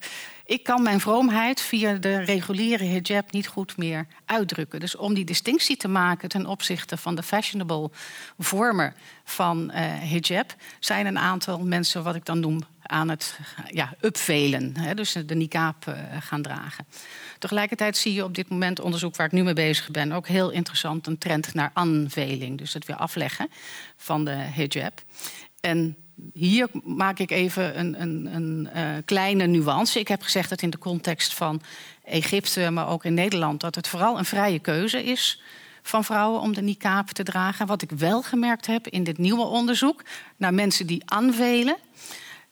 [0.47, 4.79] ik kan mijn vroomheid via de reguliere hijab niet goed meer uitdrukken.
[4.79, 7.89] Dus om die distinctie te maken ten opzichte van de fashionable
[8.38, 13.93] vormen van uh, hijab, zijn een aantal mensen wat ik dan noem aan het ja,
[14.01, 14.77] upvelen.
[14.77, 16.86] Hè, dus de niqab uh, gaan dragen.
[17.39, 20.49] Tegelijkertijd zie je op dit moment onderzoek waar ik nu mee bezig ben ook heel
[20.49, 22.57] interessant een trend naar aanveling.
[22.57, 23.49] Dus het weer afleggen
[23.95, 25.01] van de hijab.
[25.60, 25.97] En
[26.34, 29.99] hier maak ik even een, een, een uh, kleine nuance.
[29.99, 31.62] Ik heb gezegd dat in de context van
[32.03, 35.41] Egypte, maar ook in Nederland, dat het vooral een vrije keuze is
[35.82, 37.67] van vrouwen om de niqab te dragen.
[37.67, 40.03] Wat ik wel gemerkt heb in dit nieuwe onderzoek
[40.38, 41.77] naar mensen die aanvelen,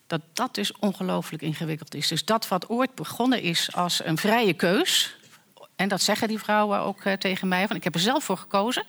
[0.08, 2.08] dat dat dus ongelooflijk ingewikkeld is.
[2.08, 5.17] Dus dat wat ooit begonnen is als een vrije keus,
[5.75, 8.38] en dat zeggen die vrouwen ook uh, tegen mij, van ik heb er zelf voor
[8.38, 8.84] gekozen.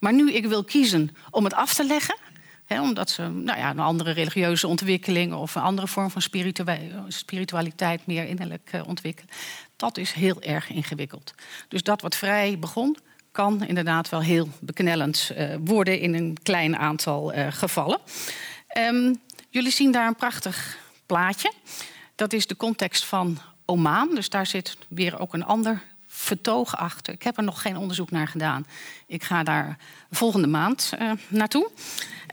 [0.00, 2.16] Maar nu ik wil kiezen om het af te leggen,
[2.68, 6.22] omdat ze nou ja, een andere religieuze ontwikkeling of een andere vorm van
[7.08, 9.30] spiritualiteit meer innerlijk uh, ontwikkelen.
[9.76, 11.34] Dat is heel erg ingewikkeld.
[11.68, 12.96] Dus dat wat vrij begon,
[13.32, 17.98] kan inderdaad wel heel beknellend uh, worden in een klein aantal uh, gevallen.
[18.78, 21.52] Um, jullie zien daar een prachtig plaatje.
[22.14, 24.14] Dat is de context van Oman.
[24.14, 25.82] Dus daar zit weer ook een ander
[26.26, 27.14] vertoog achter.
[27.14, 28.66] Ik heb er nog geen onderzoek naar gedaan.
[29.06, 29.76] Ik ga daar
[30.10, 31.70] volgende maand uh, naartoe.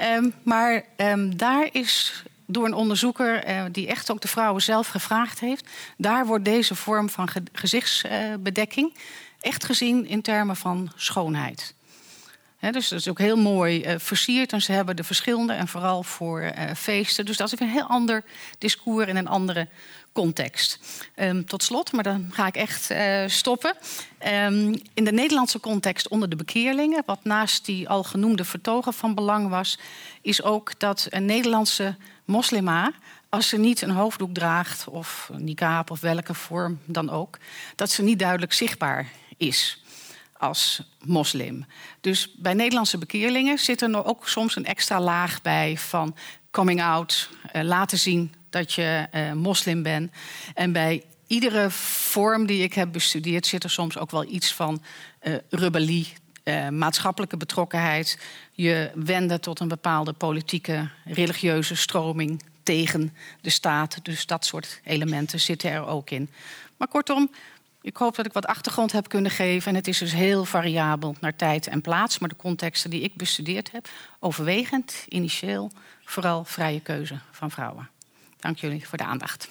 [0.02, 4.88] Um, maar um, daar is door een onderzoeker uh, die echt ook de vrouwen zelf
[4.88, 8.94] gevraagd heeft, daar wordt deze vorm van ge gezichtsbedekking
[9.42, 11.74] echt gezien in termen van schoonheid.
[12.58, 14.54] He, dus dat is ook heel mooi uh, versierd.
[14.54, 17.26] En ze hebben de verschillende en vooral voor feesten.
[17.26, 18.24] Dus dat is een heel ander
[18.58, 19.68] discours in een andere
[20.14, 20.80] context.
[21.16, 23.76] Um, tot slot, maar dan ga ik echt uh, stoppen.
[24.28, 29.16] Um, in de Nederlandse context onder de bekeerlingen, wat naast die al genoemde vertogen van
[29.16, 29.80] belang was,
[30.22, 31.96] is ook dat een Nederlandse
[32.26, 32.92] moslima,
[33.30, 37.38] als ze niet een hoofddoek draagt of een niqab of welke vorm dan ook,
[37.76, 39.84] dat ze niet duidelijk zichtbaar is
[40.38, 41.66] als moslim.
[42.02, 46.16] Dus bij Nederlandse bekeerlingen zit er ook soms een extra laag bij van
[46.52, 50.12] coming out, uh, laten zien dat je uh, moslim bent.
[50.54, 54.82] En bij iedere vorm die ik heb bestudeerd zit er soms ook wel iets van
[55.24, 56.14] uh, rebellie,
[56.44, 58.20] uh, maatschappelijke betrokkenheid.
[58.52, 64.00] Je wenden tot een bepaalde politieke, religieuze stroming tegen de staat.
[64.04, 66.30] Dus dat soort elementen zitten er ook in.
[66.78, 67.30] Maar kortom,
[67.82, 69.70] ik hoop dat ik wat achtergrond heb kunnen geven.
[69.70, 72.20] En het is dus heel variabel naar tijd en plaats.
[72.20, 73.88] Maar de contexten die ik bestudeerd heb,
[74.20, 75.72] overwegend, initieel,
[76.04, 77.90] vooral vrije keuze van vrouwen.
[78.44, 79.50] Dank jullie voor de aandacht.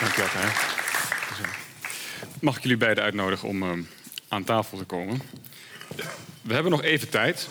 [0.00, 0.50] Dank je wel.
[2.40, 3.84] Mag ik jullie beiden uitnodigen om uh,
[4.28, 5.20] aan tafel te komen?
[6.42, 7.48] We hebben nog even tijd.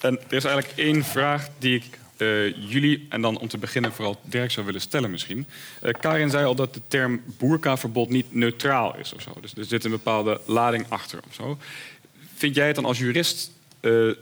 [0.00, 3.92] En er is eigenlijk één vraag die ik uh, jullie, en dan om te beginnen
[3.92, 5.46] vooral Dirk zou willen stellen misschien.
[5.82, 9.36] Uh, Karin zei al dat de term boerkaverbod niet neutraal is of zo.
[9.40, 11.58] Dus er zit een bepaalde lading achter of zo.
[12.34, 14.14] Vind jij het dan als jurist uh,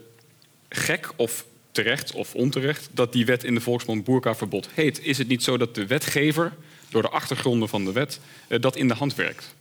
[0.69, 1.45] gek of
[1.83, 5.05] terecht of onterecht dat die wet in de volksmond boerkaverbod heet?
[5.05, 6.53] Is het niet zo dat de wetgever
[6.89, 9.55] door de achtergronden van de wet dat in de hand werkt?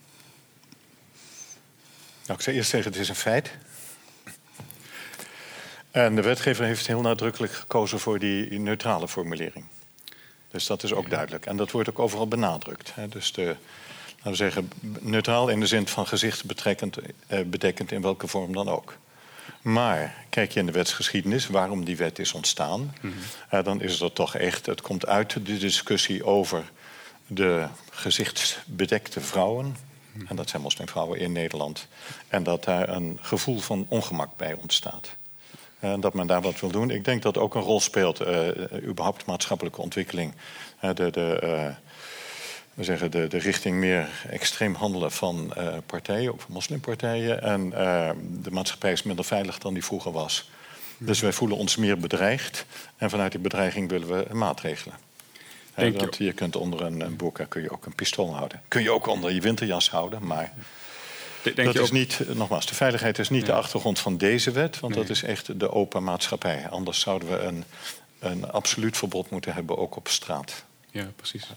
[2.25, 3.51] Nou, ik zou eerst zeggen, het is een feit.
[5.91, 9.65] En de wetgever heeft heel nadrukkelijk gekozen voor die neutrale formulering.
[10.51, 11.45] Dus dat is ook duidelijk.
[11.45, 12.93] En dat wordt ook overal benadrukt.
[13.09, 13.55] Dus de,
[14.15, 18.53] laten we zeggen, neutraal in de zin van gezicht betrekkend, eh, bedekkend in welke vorm
[18.53, 18.97] dan ook.
[19.61, 23.13] Maar kijk je in de wetsgeschiedenis waarom die wet is ontstaan, mm
[23.49, 23.63] -hmm.
[23.63, 26.71] dan is het toch echt, het komt uit de discussie over
[27.27, 29.75] de gezichtsbedekte vrouwen.
[30.27, 31.87] En dat zijn moslimvrouwen in Nederland.
[32.27, 35.15] En dat daar een gevoel van ongemak bij ontstaat.
[35.79, 36.89] En dat men daar wat wil doen.
[36.89, 38.47] Ik denk dat ook een rol speelt, uh,
[38.83, 40.33] überhaupt maatschappelijke ontwikkeling.
[40.79, 41.75] De, de,
[42.77, 45.53] we zeggen de, de richting meer extreem handelen van
[45.85, 47.41] partijen, ook van moslimpartijen.
[47.41, 47.69] En
[48.41, 50.49] de maatschappij is minder veilig dan die vroeger was.
[50.97, 52.65] Dus wij voelen ons meer bedreigd.
[52.97, 54.95] En vanuit die bedreiging willen we maatregelen.
[55.75, 56.23] Denk je...
[56.23, 58.61] je kunt onder een, een boerka kun je ook een pistool houden.
[58.67, 60.53] Kun je ook onder je winterjas houden, maar...
[61.55, 64.93] Denk dat is niet, nogmaals, de veiligheid is niet de achtergrond van deze wet, want
[64.93, 66.69] dat is echt de open maatschappij.
[66.69, 67.63] Anders zouden we een,
[68.19, 70.63] een absoluut verbod moeten hebben, ook op straat.
[70.91, 71.47] Ja, precies.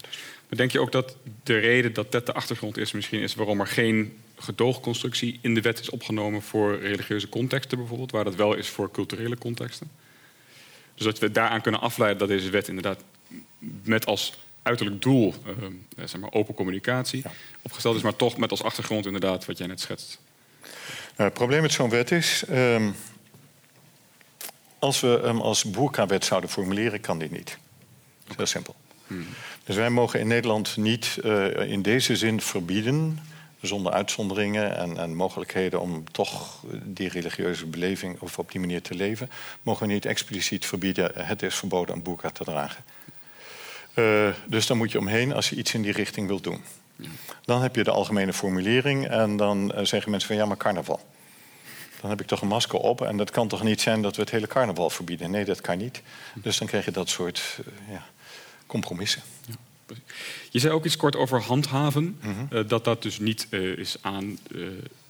[0.51, 3.61] Maar denk je ook dat de reden dat dat de achtergrond is, misschien is waarom
[3.61, 8.55] er geen gedoogconstructie in de wet is opgenomen voor religieuze contexten bijvoorbeeld, waar dat wel
[8.55, 9.91] is voor culturele contexten?
[10.95, 13.03] Dus dat we daaraan kunnen afleiden dat deze wet inderdaad
[13.83, 17.23] met als uiterlijk doel uh, zeg maar open communicatie
[17.63, 20.19] opgesteld is, maar toch met als achtergrond inderdaad wat jij net schetst.
[21.17, 22.95] Nou, het probleem met zo'n wet is, um,
[24.79, 27.59] als we hem als boerkawet zouden formuleren, kan die niet.
[28.23, 28.75] Dat is heel simpel.
[29.07, 29.27] Hmm.
[29.65, 33.19] Dus wij mogen in Nederland niet uh, in deze zin verbieden,
[33.61, 38.95] zonder uitzonderingen en, en, mogelijkheden om toch die religieuze beleving of op die manier te
[38.95, 39.31] leven,
[39.63, 42.85] mogen we niet expliciet verbieden, het is verboden een boerka te dragen.
[43.95, 46.63] Uh, dus dan moet je omheen als je iets in die richting wilt doen.
[47.45, 51.01] Dan heb je de algemene formulering en dan uh, zeggen mensen van ja, maar carnaval.
[52.01, 54.23] Dan heb ik toch een masker op en dat kan toch niet zijn dat we
[54.23, 55.31] het hele carnaval verbieden?
[55.31, 56.03] Nee, dat kan niet.
[56.35, 57.59] Dus dan krijg je dat soort
[57.91, 58.07] ja,
[58.71, 59.23] compromissen.
[59.47, 59.55] Ja.
[60.51, 62.19] Je zei ook iets kort over handhaven.
[62.21, 62.69] Mm -hmm.
[62.69, 64.39] dat dat dus niet is aan,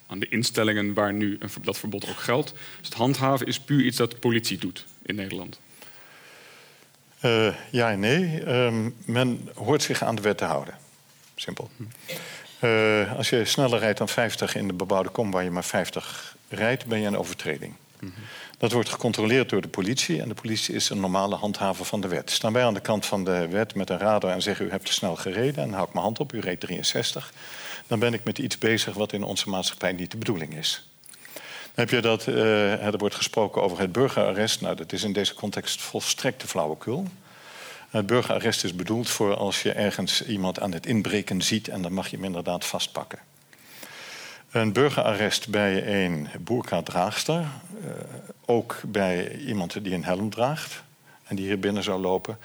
[0.06, 2.52] aan de instellingen waar nu een, dat verbod ook geldt.
[2.52, 5.60] Dus het handhaven is puur iets dat de politie doet in Nederland.
[7.70, 8.42] Ja en nee.
[8.46, 10.74] Uh, men hoort zich aan de wet te houden.
[11.34, 11.70] Simpel.
[12.64, 16.36] Uh, als je sneller rijdt dan 50 in de bebouwde kom waar je maar 50
[16.48, 17.74] rijdt, ben je een overtreding.
[18.58, 22.08] Dat wordt gecontroleerd door de politie en de politie is een normale handhaver van de
[22.08, 22.30] wet.
[22.30, 24.86] Staan wij aan de kant van de wet met een radar en zeggen u hebt
[24.86, 27.32] te snel gereden en hou ik mijn hand op, u reed 63,
[27.86, 30.84] dan ben ik met iets bezig wat in onze maatschappij niet de bedoeling is
[31.74, 34.60] heb je dat, uh, er wordt gesproken over het burgerarrest.
[34.60, 37.06] Nou, dat is in deze context volstrekt de flauwekul.
[37.90, 41.92] Het burgerarrest is bedoeld voor als je ergens iemand aan het inbreken ziet en dan
[41.92, 43.18] mag je hem inderdaad vastpakken.
[44.50, 47.46] Een burgerarrest bij een boerka-draagster,
[48.50, 50.82] ook bij iemand die een helm draagt
[51.24, 52.38] en die hier binnen zou lopen,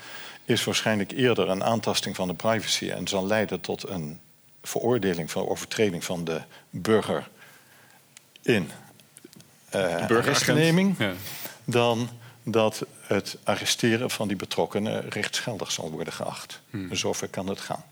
[0.46, 4.20] is waarschijnlijk eerder een aantasting van de privacy en zal leiden tot een
[4.64, 7.30] veroordeling van overtreding van de burger
[8.42, 8.72] in
[9.76, 11.14] uh, arrestneming, ja.
[11.64, 12.10] dan
[12.44, 16.62] dat het arresteren van die betrokkenen rechtsgeldig zal worden geacht.
[16.70, 16.96] Hmm.
[16.96, 17.84] Zover kan het gaan.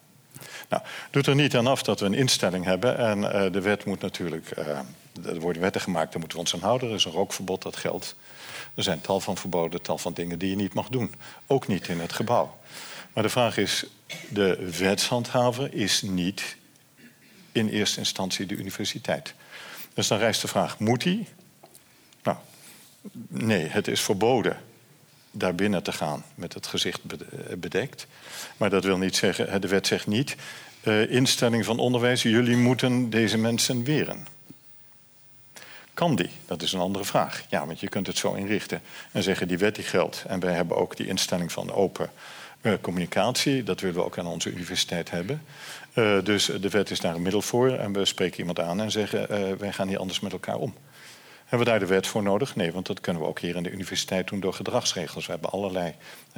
[0.70, 2.98] Nou, doet er niet aan af dat we een instelling hebben.
[2.98, 4.58] En uh, de wet moet natuurlijk.
[4.58, 4.80] Uh,
[5.26, 6.90] er worden wetten gemaakt, daar moeten we ons aan houden.
[6.90, 8.16] Er is een rookverbod, dat geldt.
[8.76, 11.14] Er zijn tal van verboden, tal van dingen die je niet mag doen.
[11.48, 12.58] Ook niet in het gebouw.
[13.14, 13.86] Maar de vraag is:
[14.30, 16.56] de wetshandhaver is niet
[17.52, 19.34] in eerste instantie de universiteit.
[19.94, 21.28] Dus dan rijst de vraag: moet hij
[22.24, 22.38] nou,
[23.28, 24.58] nee, het is verboden
[25.32, 27.02] daar binnen te gaan met het gezicht
[27.60, 28.08] bedekt.
[28.58, 30.36] Maar dat wil niet zeggen, de wet zegt niet...
[30.84, 34.28] Uh, instelling van onderwijs, jullie moeten deze mensen weren.
[35.94, 36.30] Kan die?
[36.46, 37.44] Dat is een andere vraag.
[37.50, 40.24] Ja, want je kunt het zo inrichten en zeggen die wet die geldt.
[40.28, 42.10] En wij hebben ook die instelling van open
[42.62, 43.64] uh, communicatie.
[43.64, 45.44] Dat willen we ook aan onze universiteit hebben.
[45.94, 47.72] Uh, dus de wet is daar een middel voor.
[47.72, 50.74] En we spreken iemand aan en zeggen uh, wij gaan hier anders met elkaar om.
[51.46, 52.56] Hebben we daar de wet voor nodig?
[52.56, 55.26] Nee, want dat kunnen we ook hier in de universiteit doen door gedragsregels.
[55.26, 55.94] We hebben allerlei,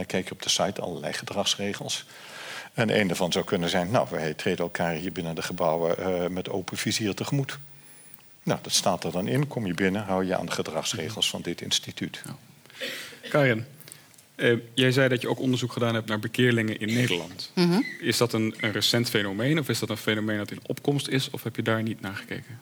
[0.05, 2.05] kijk je op de site, allerlei gedragsregels.
[2.73, 6.49] En een daarvan zou kunnen zijn, nou, wij treden elkaar hier binnen de gebouwen met
[6.49, 7.59] open vizier tegemoet.
[8.45, 9.47] Nou, dat staat er dan in.
[9.47, 12.21] Kom je binnen, hou je aan de gedragsregels van dit instituut.
[12.25, 12.35] Ja.
[13.29, 13.65] Karin,
[14.35, 17.51] uh, jij zei dat je ook onderzoek gedaan hebt naar bekeerlingen in Nederland.
[17.55, 17.85] Mm -hmm.
[17.99, 21.29] Is dat een, een recent fenomeen of is dat een fenomeen dat in opkomst is
[21.29, 22.59] of heb je daar niet naar gekeken?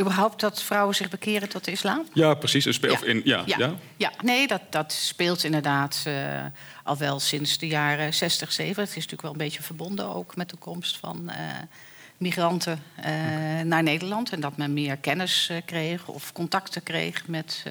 [0.00, 2.06] überhaupt dat vrouwen zich bekeren tot de islam?
[2.12, 2.64] Ja, precies.
[2.64, 3.04] Een speel, ja.
[3.04, 3.56] In, ja, ja.
[3.58, 3.74] ja.
[3.96, 4.12] ja.
[4.22, 6.44] nee, dat, dat speelt inderdaad uh,
[6.84, 8.76] al wel sinds de jaren 60, 70.
[8.76, 11.34] Het is natuurlijk wel een beetje verbonden ook met de komst van uh,
[12.20, 13.62] migranten uh, okay.
[13.62, 14.32] naar Nederland.
[14.32, 17.64] En dat men meer kennis kreeg of contacten kreeg met,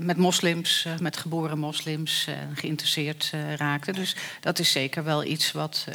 [0.00, 3.92] met moslims, met geboren moslims, geïnteresseerd raakte.
[3.92, 5.86] Dus dat is zeker wel iets wat,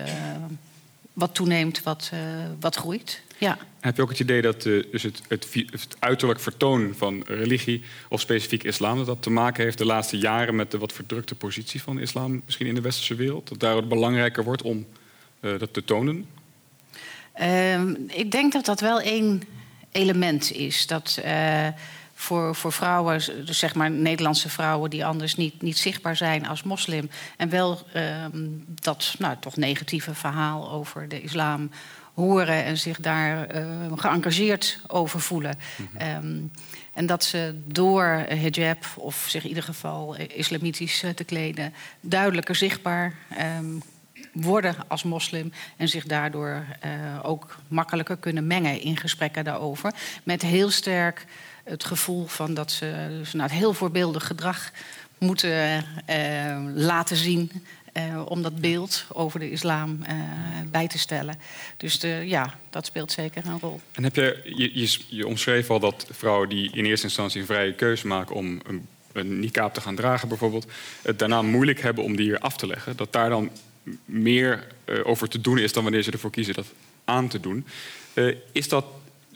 [1.13, 2.12] wat toeneemt, wat,
[2.60, 3.21] wat groeit.
[3.38, 3.58] Ja.
[3.80, 8.21] Heb je ook het idee dat dus het, het, het, uiterlijk vertoon van religie, of
[8.21, 11.82] specifiek islam, dat dat te maken heeft de laatste jaren met de wat verdrukte positie
[11.82, 13.48] van islam, misschien in de westerse wereld?
[13.48, 14.86] Dat daardoor belangrijker wordt om
[15.39, 16.26] dat te tonen?
[17.41, 19.41] Uh, ik denk dat dat wel één
[19.91, 20.88] element is.
[20.88, 21.67] Dat uh,
[22.13, 26.63] voor, voor vrouwen, dus zeg maar Nederlandse vrouwen die anders niet, niet zichtbaar zijn als
[26.63, 28.48] moslim, en wel ehm,
[28.82, 31.71] dat nou, toch negatieve verhaal over de islam
[32.13, 35.58] horen en zich daar uh, geëngageerd over voelen.
[35.78, 36.26] Mm -hmm.
[36.26, 36.52] um,
[36.93, 43.13] en dat ze door hijab, of zich in ieder geval islamitisch te kleden, duidelijker zichtbaar
[43.58, 43.82] um,
[44.36, 45.52] worden als moslim.
[45.78, 49.93] En zich daardoor uh, ook makkelijker kunnen mengen in gesprekken daarover.
[50.24, 51.26] Met heel sterk
[51.63, 54.71] het gevoel van dat ze dus heel voorbeeldig gedrag
[55.17, 57.52] moeten uh, laten zien.
[57.93, 60.00] Uh, om dat beeld over de islam
[60.71, 61.36] bij te stellen.
[61.78, 63.80] Dus de, ja, dat speelt zeker een rol.
[63.91, 67.48] En heb je, je, je, je omschreef al dat vrouwen die in eerste instantie een
[67.48, 70.71] vrije keuze maken om een, een niqab te gaan dragen, bijvoorbeeld,
[71.02, 72.98] het daarna moeilijk hebben om die hier af te leggen.
[72.98, 73.50] Dat daar dan
[74.06, 76.65] meer uh, over te doen is dan wanneer ze ervoor kiezen dat
[77.04, 77.65] aan te doen.
[78.52, 78.86] is dat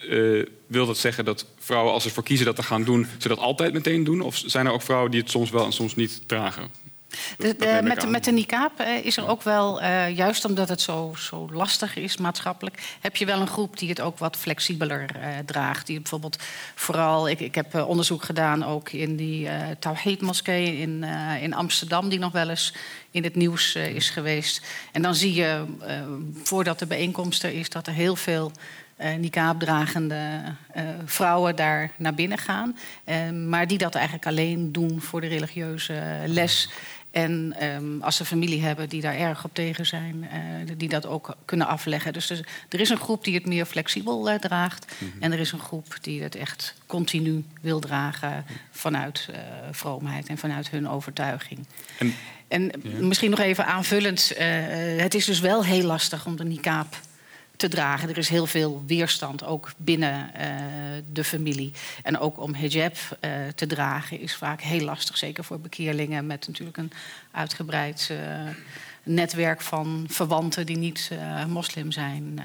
[0.09, 3.27] uh, wil dat zeggen dat vrouwen, als ze ervoor kiezen dat te gaan doen, ze
[3.27, 4.21] dat altijd meteen doen?
[4.21, 6.71] Of zijn er ook vrouwen die het soms wel en soms niet dragen?
[7.37, 10.81] De, de, met, met, de niqab uh, is er ook wel, uh, juist omdat het
[10.81, 15.09] zo, zo, lastig is maatschappelijk, heb je wel een groep die het ook wat flexibeler
[15.15, 15.87] uh, draagt.
[15.87, 16.37] Die bijvoorbeeld
[16.75, 21.03] vooral, ik, ik heb onderzoek gedaan ook in die uh, Tawhid moskee in,
[21.41, 22.73] in Amsterdam, die nog wel eens
[23.11, 24.65] in het nieuws is geweest.
[24.91, 25.63] En dan zie je,
[26.43, 28.51] voordat de bijeenkomst er is, dat er heel veel
[29.01, 30.41] uh, niqab-dragende
[30.75, 32.77] uh, vrouwen daar naar binnen gaan.
[33.05, 36.69] Uh, maar die dat eigenlijk alleen doen voor de religieuze les.
[37.11, 40.29] En um, als ze familie hebben die daar erg op tegen zijn,
[40.77, 42.13] die dat ook kunnen afleggen.
[42.13, 44.85] Dus er, er, is een groep die het meer flexibel draagt.
[44.97, 45.21] Mm -hmm.
[45.21, 49.29] En er is een groep die het echt continu wil dragen vanuit
[49.71, 51.67] vroomheid en vanuit hun overtuiging.
[51.97, 52.13] En,
[52.47, 53.05] en ja.
[53.05, 54.33] misschien nog even aanvullend.
[54.97, 56.95] het is dus wel heel lastig om de niqab
[57.59, 58.09] te dragen.
[58.09, 60.45] Er is heel veel weerstand, ook binnen uh,
[61.11, 61.71] de familie.
[62.03, 65.17] En ook om hijab uh, te dragen is vaak heel lastig.
[65.17, 66.91] Zeker voor bekeerlingen met natuurlijk een
[67.31, 68.17] uitgebreid uh,
[69.03, 71.11] netwerk van verwanten die niet
[71.47, 72.39] moslim zijn.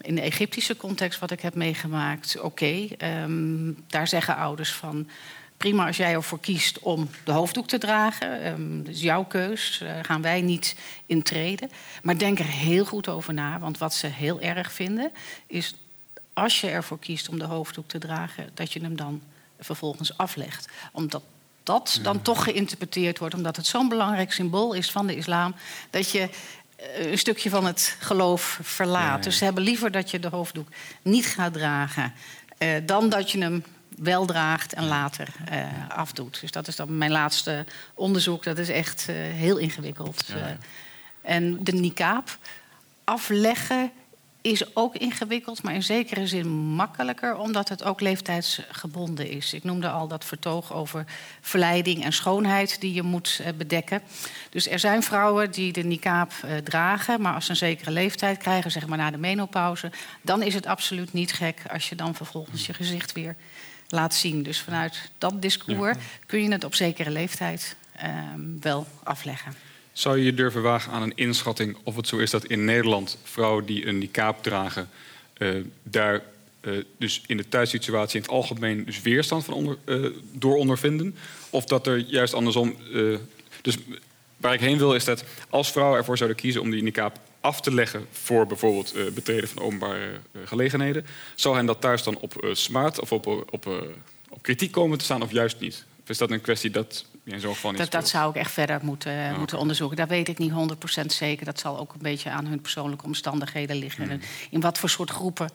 [0.00, 2.86] in de Egyptische context, wat ik heb meegemaakt, oké.
[2.98, 5.08] Um, daar zeggen ouders van
[5.64, 8.46] prima als jij ervoor kiest om de hoofddoek te dragen.
[8.46, 9.78] Um, dat is jouw keus.
[9.80, 11.70] Daar uh, gaan wij niet in treden.
[12.02, 13.58] Maar denk er heel goed over na.
[13.58, 15.12] Want wat ze heel erg vinden
[15.46, 15.74] is
[16.32, 19.22] als je ervoor kiest om de hoofddoek te dragen, dat je hem dan
[19.60, 20.68] vervolgens aflegt.
[20.92, 21.22] Omdat
[21.62, 22.22] dat dan ja.
[22.22, 25.54] toch geïnterpreteerd wordt, omdat het zo'n belangrijk symbool is van de islam,
[25.90, 26.28] dat je
[26.98, 29.02] uh, een stukje van het geloof verlaat.
[29.02, 29.18] Ja, ja.
[29.18, 30.68] Dus ze hebben liever dat je de hoofddoek
[31.02, 32.12] niet gaat dragen,
[32.58, 33.64] uh, dan dat je hem
[33.96, 36.40] wel draagt en later uh, afdoet.
[36.40, 38.44] Dus dat is dan mijn laatste onderzoek.
[38.44, 40.24] Dat is echt uh, heel ingewikkeld.
[40.26, 40.36] Ja.
[40.36, 40.44] Uh,
[41.22, 42.38] en de niqab
[43.04, 43.90] afleggen
[44.44, 49.52] is ook ingewikkeld, maar in zekere zin makkelijker, omdat het ook leeftijdsgebonden is.
[49.52, 51.04] Ik noemde al dat vertoog over
[51.40, 54.02] verleiding en schoonheid die je moet bedekken.
[54.50, 56.32] Dus er zijn vrouwen die de niqab
[56.64, 59.90] dragen, maar als ze een zekere leeftijd krijgen, zeg maar na de menopauze,
[60.22, 63.36] dan is het absoluut niet gek als je dan vervolgens je gezicht weer
[63.88, 64.42] laat zien.
[64.42, 67.76] Dus vanuit dat discours kun je het op zekere leeftijd
[68.34, 69.54] um, wel afleggen.
[69.94, 73.18] Zou je je durven wagen aan een inschatting of het zo is dat in Nederland
[73.22, 74.88] vrouwen die een niqab dragen,
[75.38, 76.22] uh, daar
[76.96, 79.78] dus in de thuissituatie in het algemeen dus weerstand van onder,
[80.32, 81.16] door ondervinden.
[81.50, 82.76] Of dat er juist andersom.
[83.62, 83.76] dus
[84.36, 87.60] waar ik heen wil is dat als vrouwen ervoor zouden kiezen om die niqab af
[87.60, 90.10] te leggen voor bijvoorbeeld betreden van openbare
[90.44, 93.66] gelegenheden, zou hen dat thuis dan op smaad of op, op,
[94.28, 95.84] op kritiek komen te staan of juist niet?
[96.02, 98.50] Of is dat een kwestie dat in zo'n geval niet dat, dat zou ik echt
[98.50, 99.96] verder moeten, oh, moeten onderzoeken.
[99.96, 100.52] Dat weet ik niet
[101.02, 101.44] 100% zeker.
[101.44, 104.08] Dat zal ook een beetje aan hun persoonlijke omstandigheden liggen.
[104.08, 104.20] Hmm.
[104.50, 105.50] In wat voor soort groepen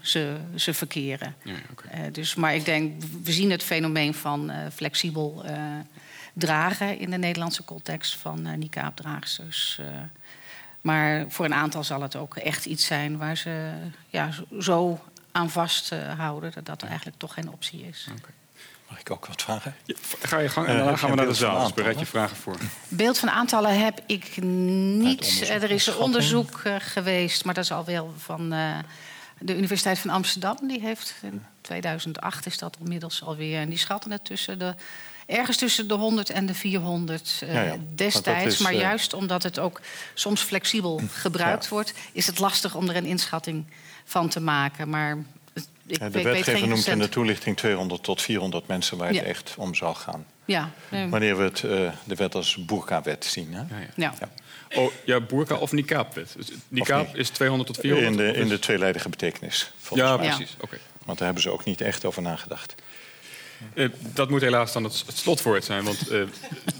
[0.00, 1.34] ze, ze verkeren.
[1.42, 2.10] Ja, okay.
[2.10, 5.44] dus, maar ik denk, we zien het fenomeen van flexibel
[6.32, 9.78] dragen in de Nederlandse context van uh, niqab-draagsters.
[9.80, 9.86] Uh,
[10.80, 13.72] maar voor een aantal zal het ook echt iets zijn waar ze
[14.08, 15.00] ja, zo
[15.32, 18.08] aan vasthouden dat dat eigenlijk toch geen optie is.
[18.10, 18.30] Okay.
[18.92, 19.74] Mag ik ook wat vragen?
[19.84, 21.62] Ja, ga je gang en dan gaan we naar de zaal.
[21.62, 22.56] Dus bereid je vragen voor.
[22.88, 25.48] Beeld van aantallen heb ik niet.
[25.48, 28.78] Er is een onderzoek uh, geweest, maar dat is alweer van uh,
[29.38, 30.56] de Universiteit van Amsterdam.
[30.62, 33.60] Die heeft in 2008 is dat inmiddels alweer.
[33.60, 34.74] En die schatten het tussen de
[35.26, 38.58] ergens tussen de 100 en de 400 uh, ja, destijds.
[38.58, 39.80] Maar, juist omdat het ook
[40.14, 43.64] soms flexibel gebruikt wordt, is het lastig om er een inschatting
[44.04, 44.88] van te maken.
[44.88, 45.18] Maar
[45.92, 49.54] ik de weet, wetgever noemt in de toelichting 200 tot 400 mensen waar het echt
[49.56, 50.26] om zou gaan.
[50.44, 50.70] Ja,
[51.10, 53.54] Wanneer we het, uh, de wet als boerka-wet zien.
[53.54, 53.60] Hè?
[53.96, 54.28] Ja, ja.
[54.74, 56.34] Oh, ja, boerka of niqab-wet.
[56.36, 58.10] Dus niqab is 200 tot 400?
[58.10, 60.56] In de, in de tweeledige betekenis, Ja, precies.
[60.60, 60.78] Oké.
[61.04, 62.74] Want daar hebben ze ook niet echt over nagedacht.
[63.74, 66.22] Uh, dat moet helaas dan het, het slotwoord zijn, want uh,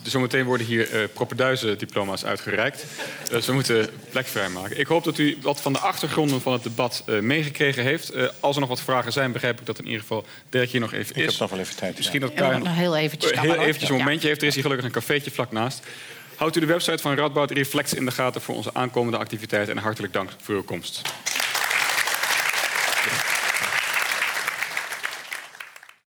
[0.03, 2.85] zometeen worden hier uh, propenduizen-diploma's uitgereikt.
[3.29, 4.79] Dus we moeten plek vrijmaken.
[4.79, 8.13] Ik hoop dat u wat van de achtergronden van het debat meegekregen heeft.
[8.41, 10.93] als er nog wat vragen zijn, begrijp ik dat in ieder geval Dirk hier nog
[10.93, 11.23] even is.
[11.23, 11.97] Ik heb nog wel even tijd.
[11.97, 14.41] Misschien dat Karin nog heel eventjes, heel eventjes een momentje heeft.
[14.41, 15.87] Er is hier gelukkig een cafeetje vlak naast.
[16.37, 19.83] Houdt u de website van Radboud Reflex in de gaten voor onze aankomende activiteiten en
[19.83, 21.03] hartelijk dank voor uw komst.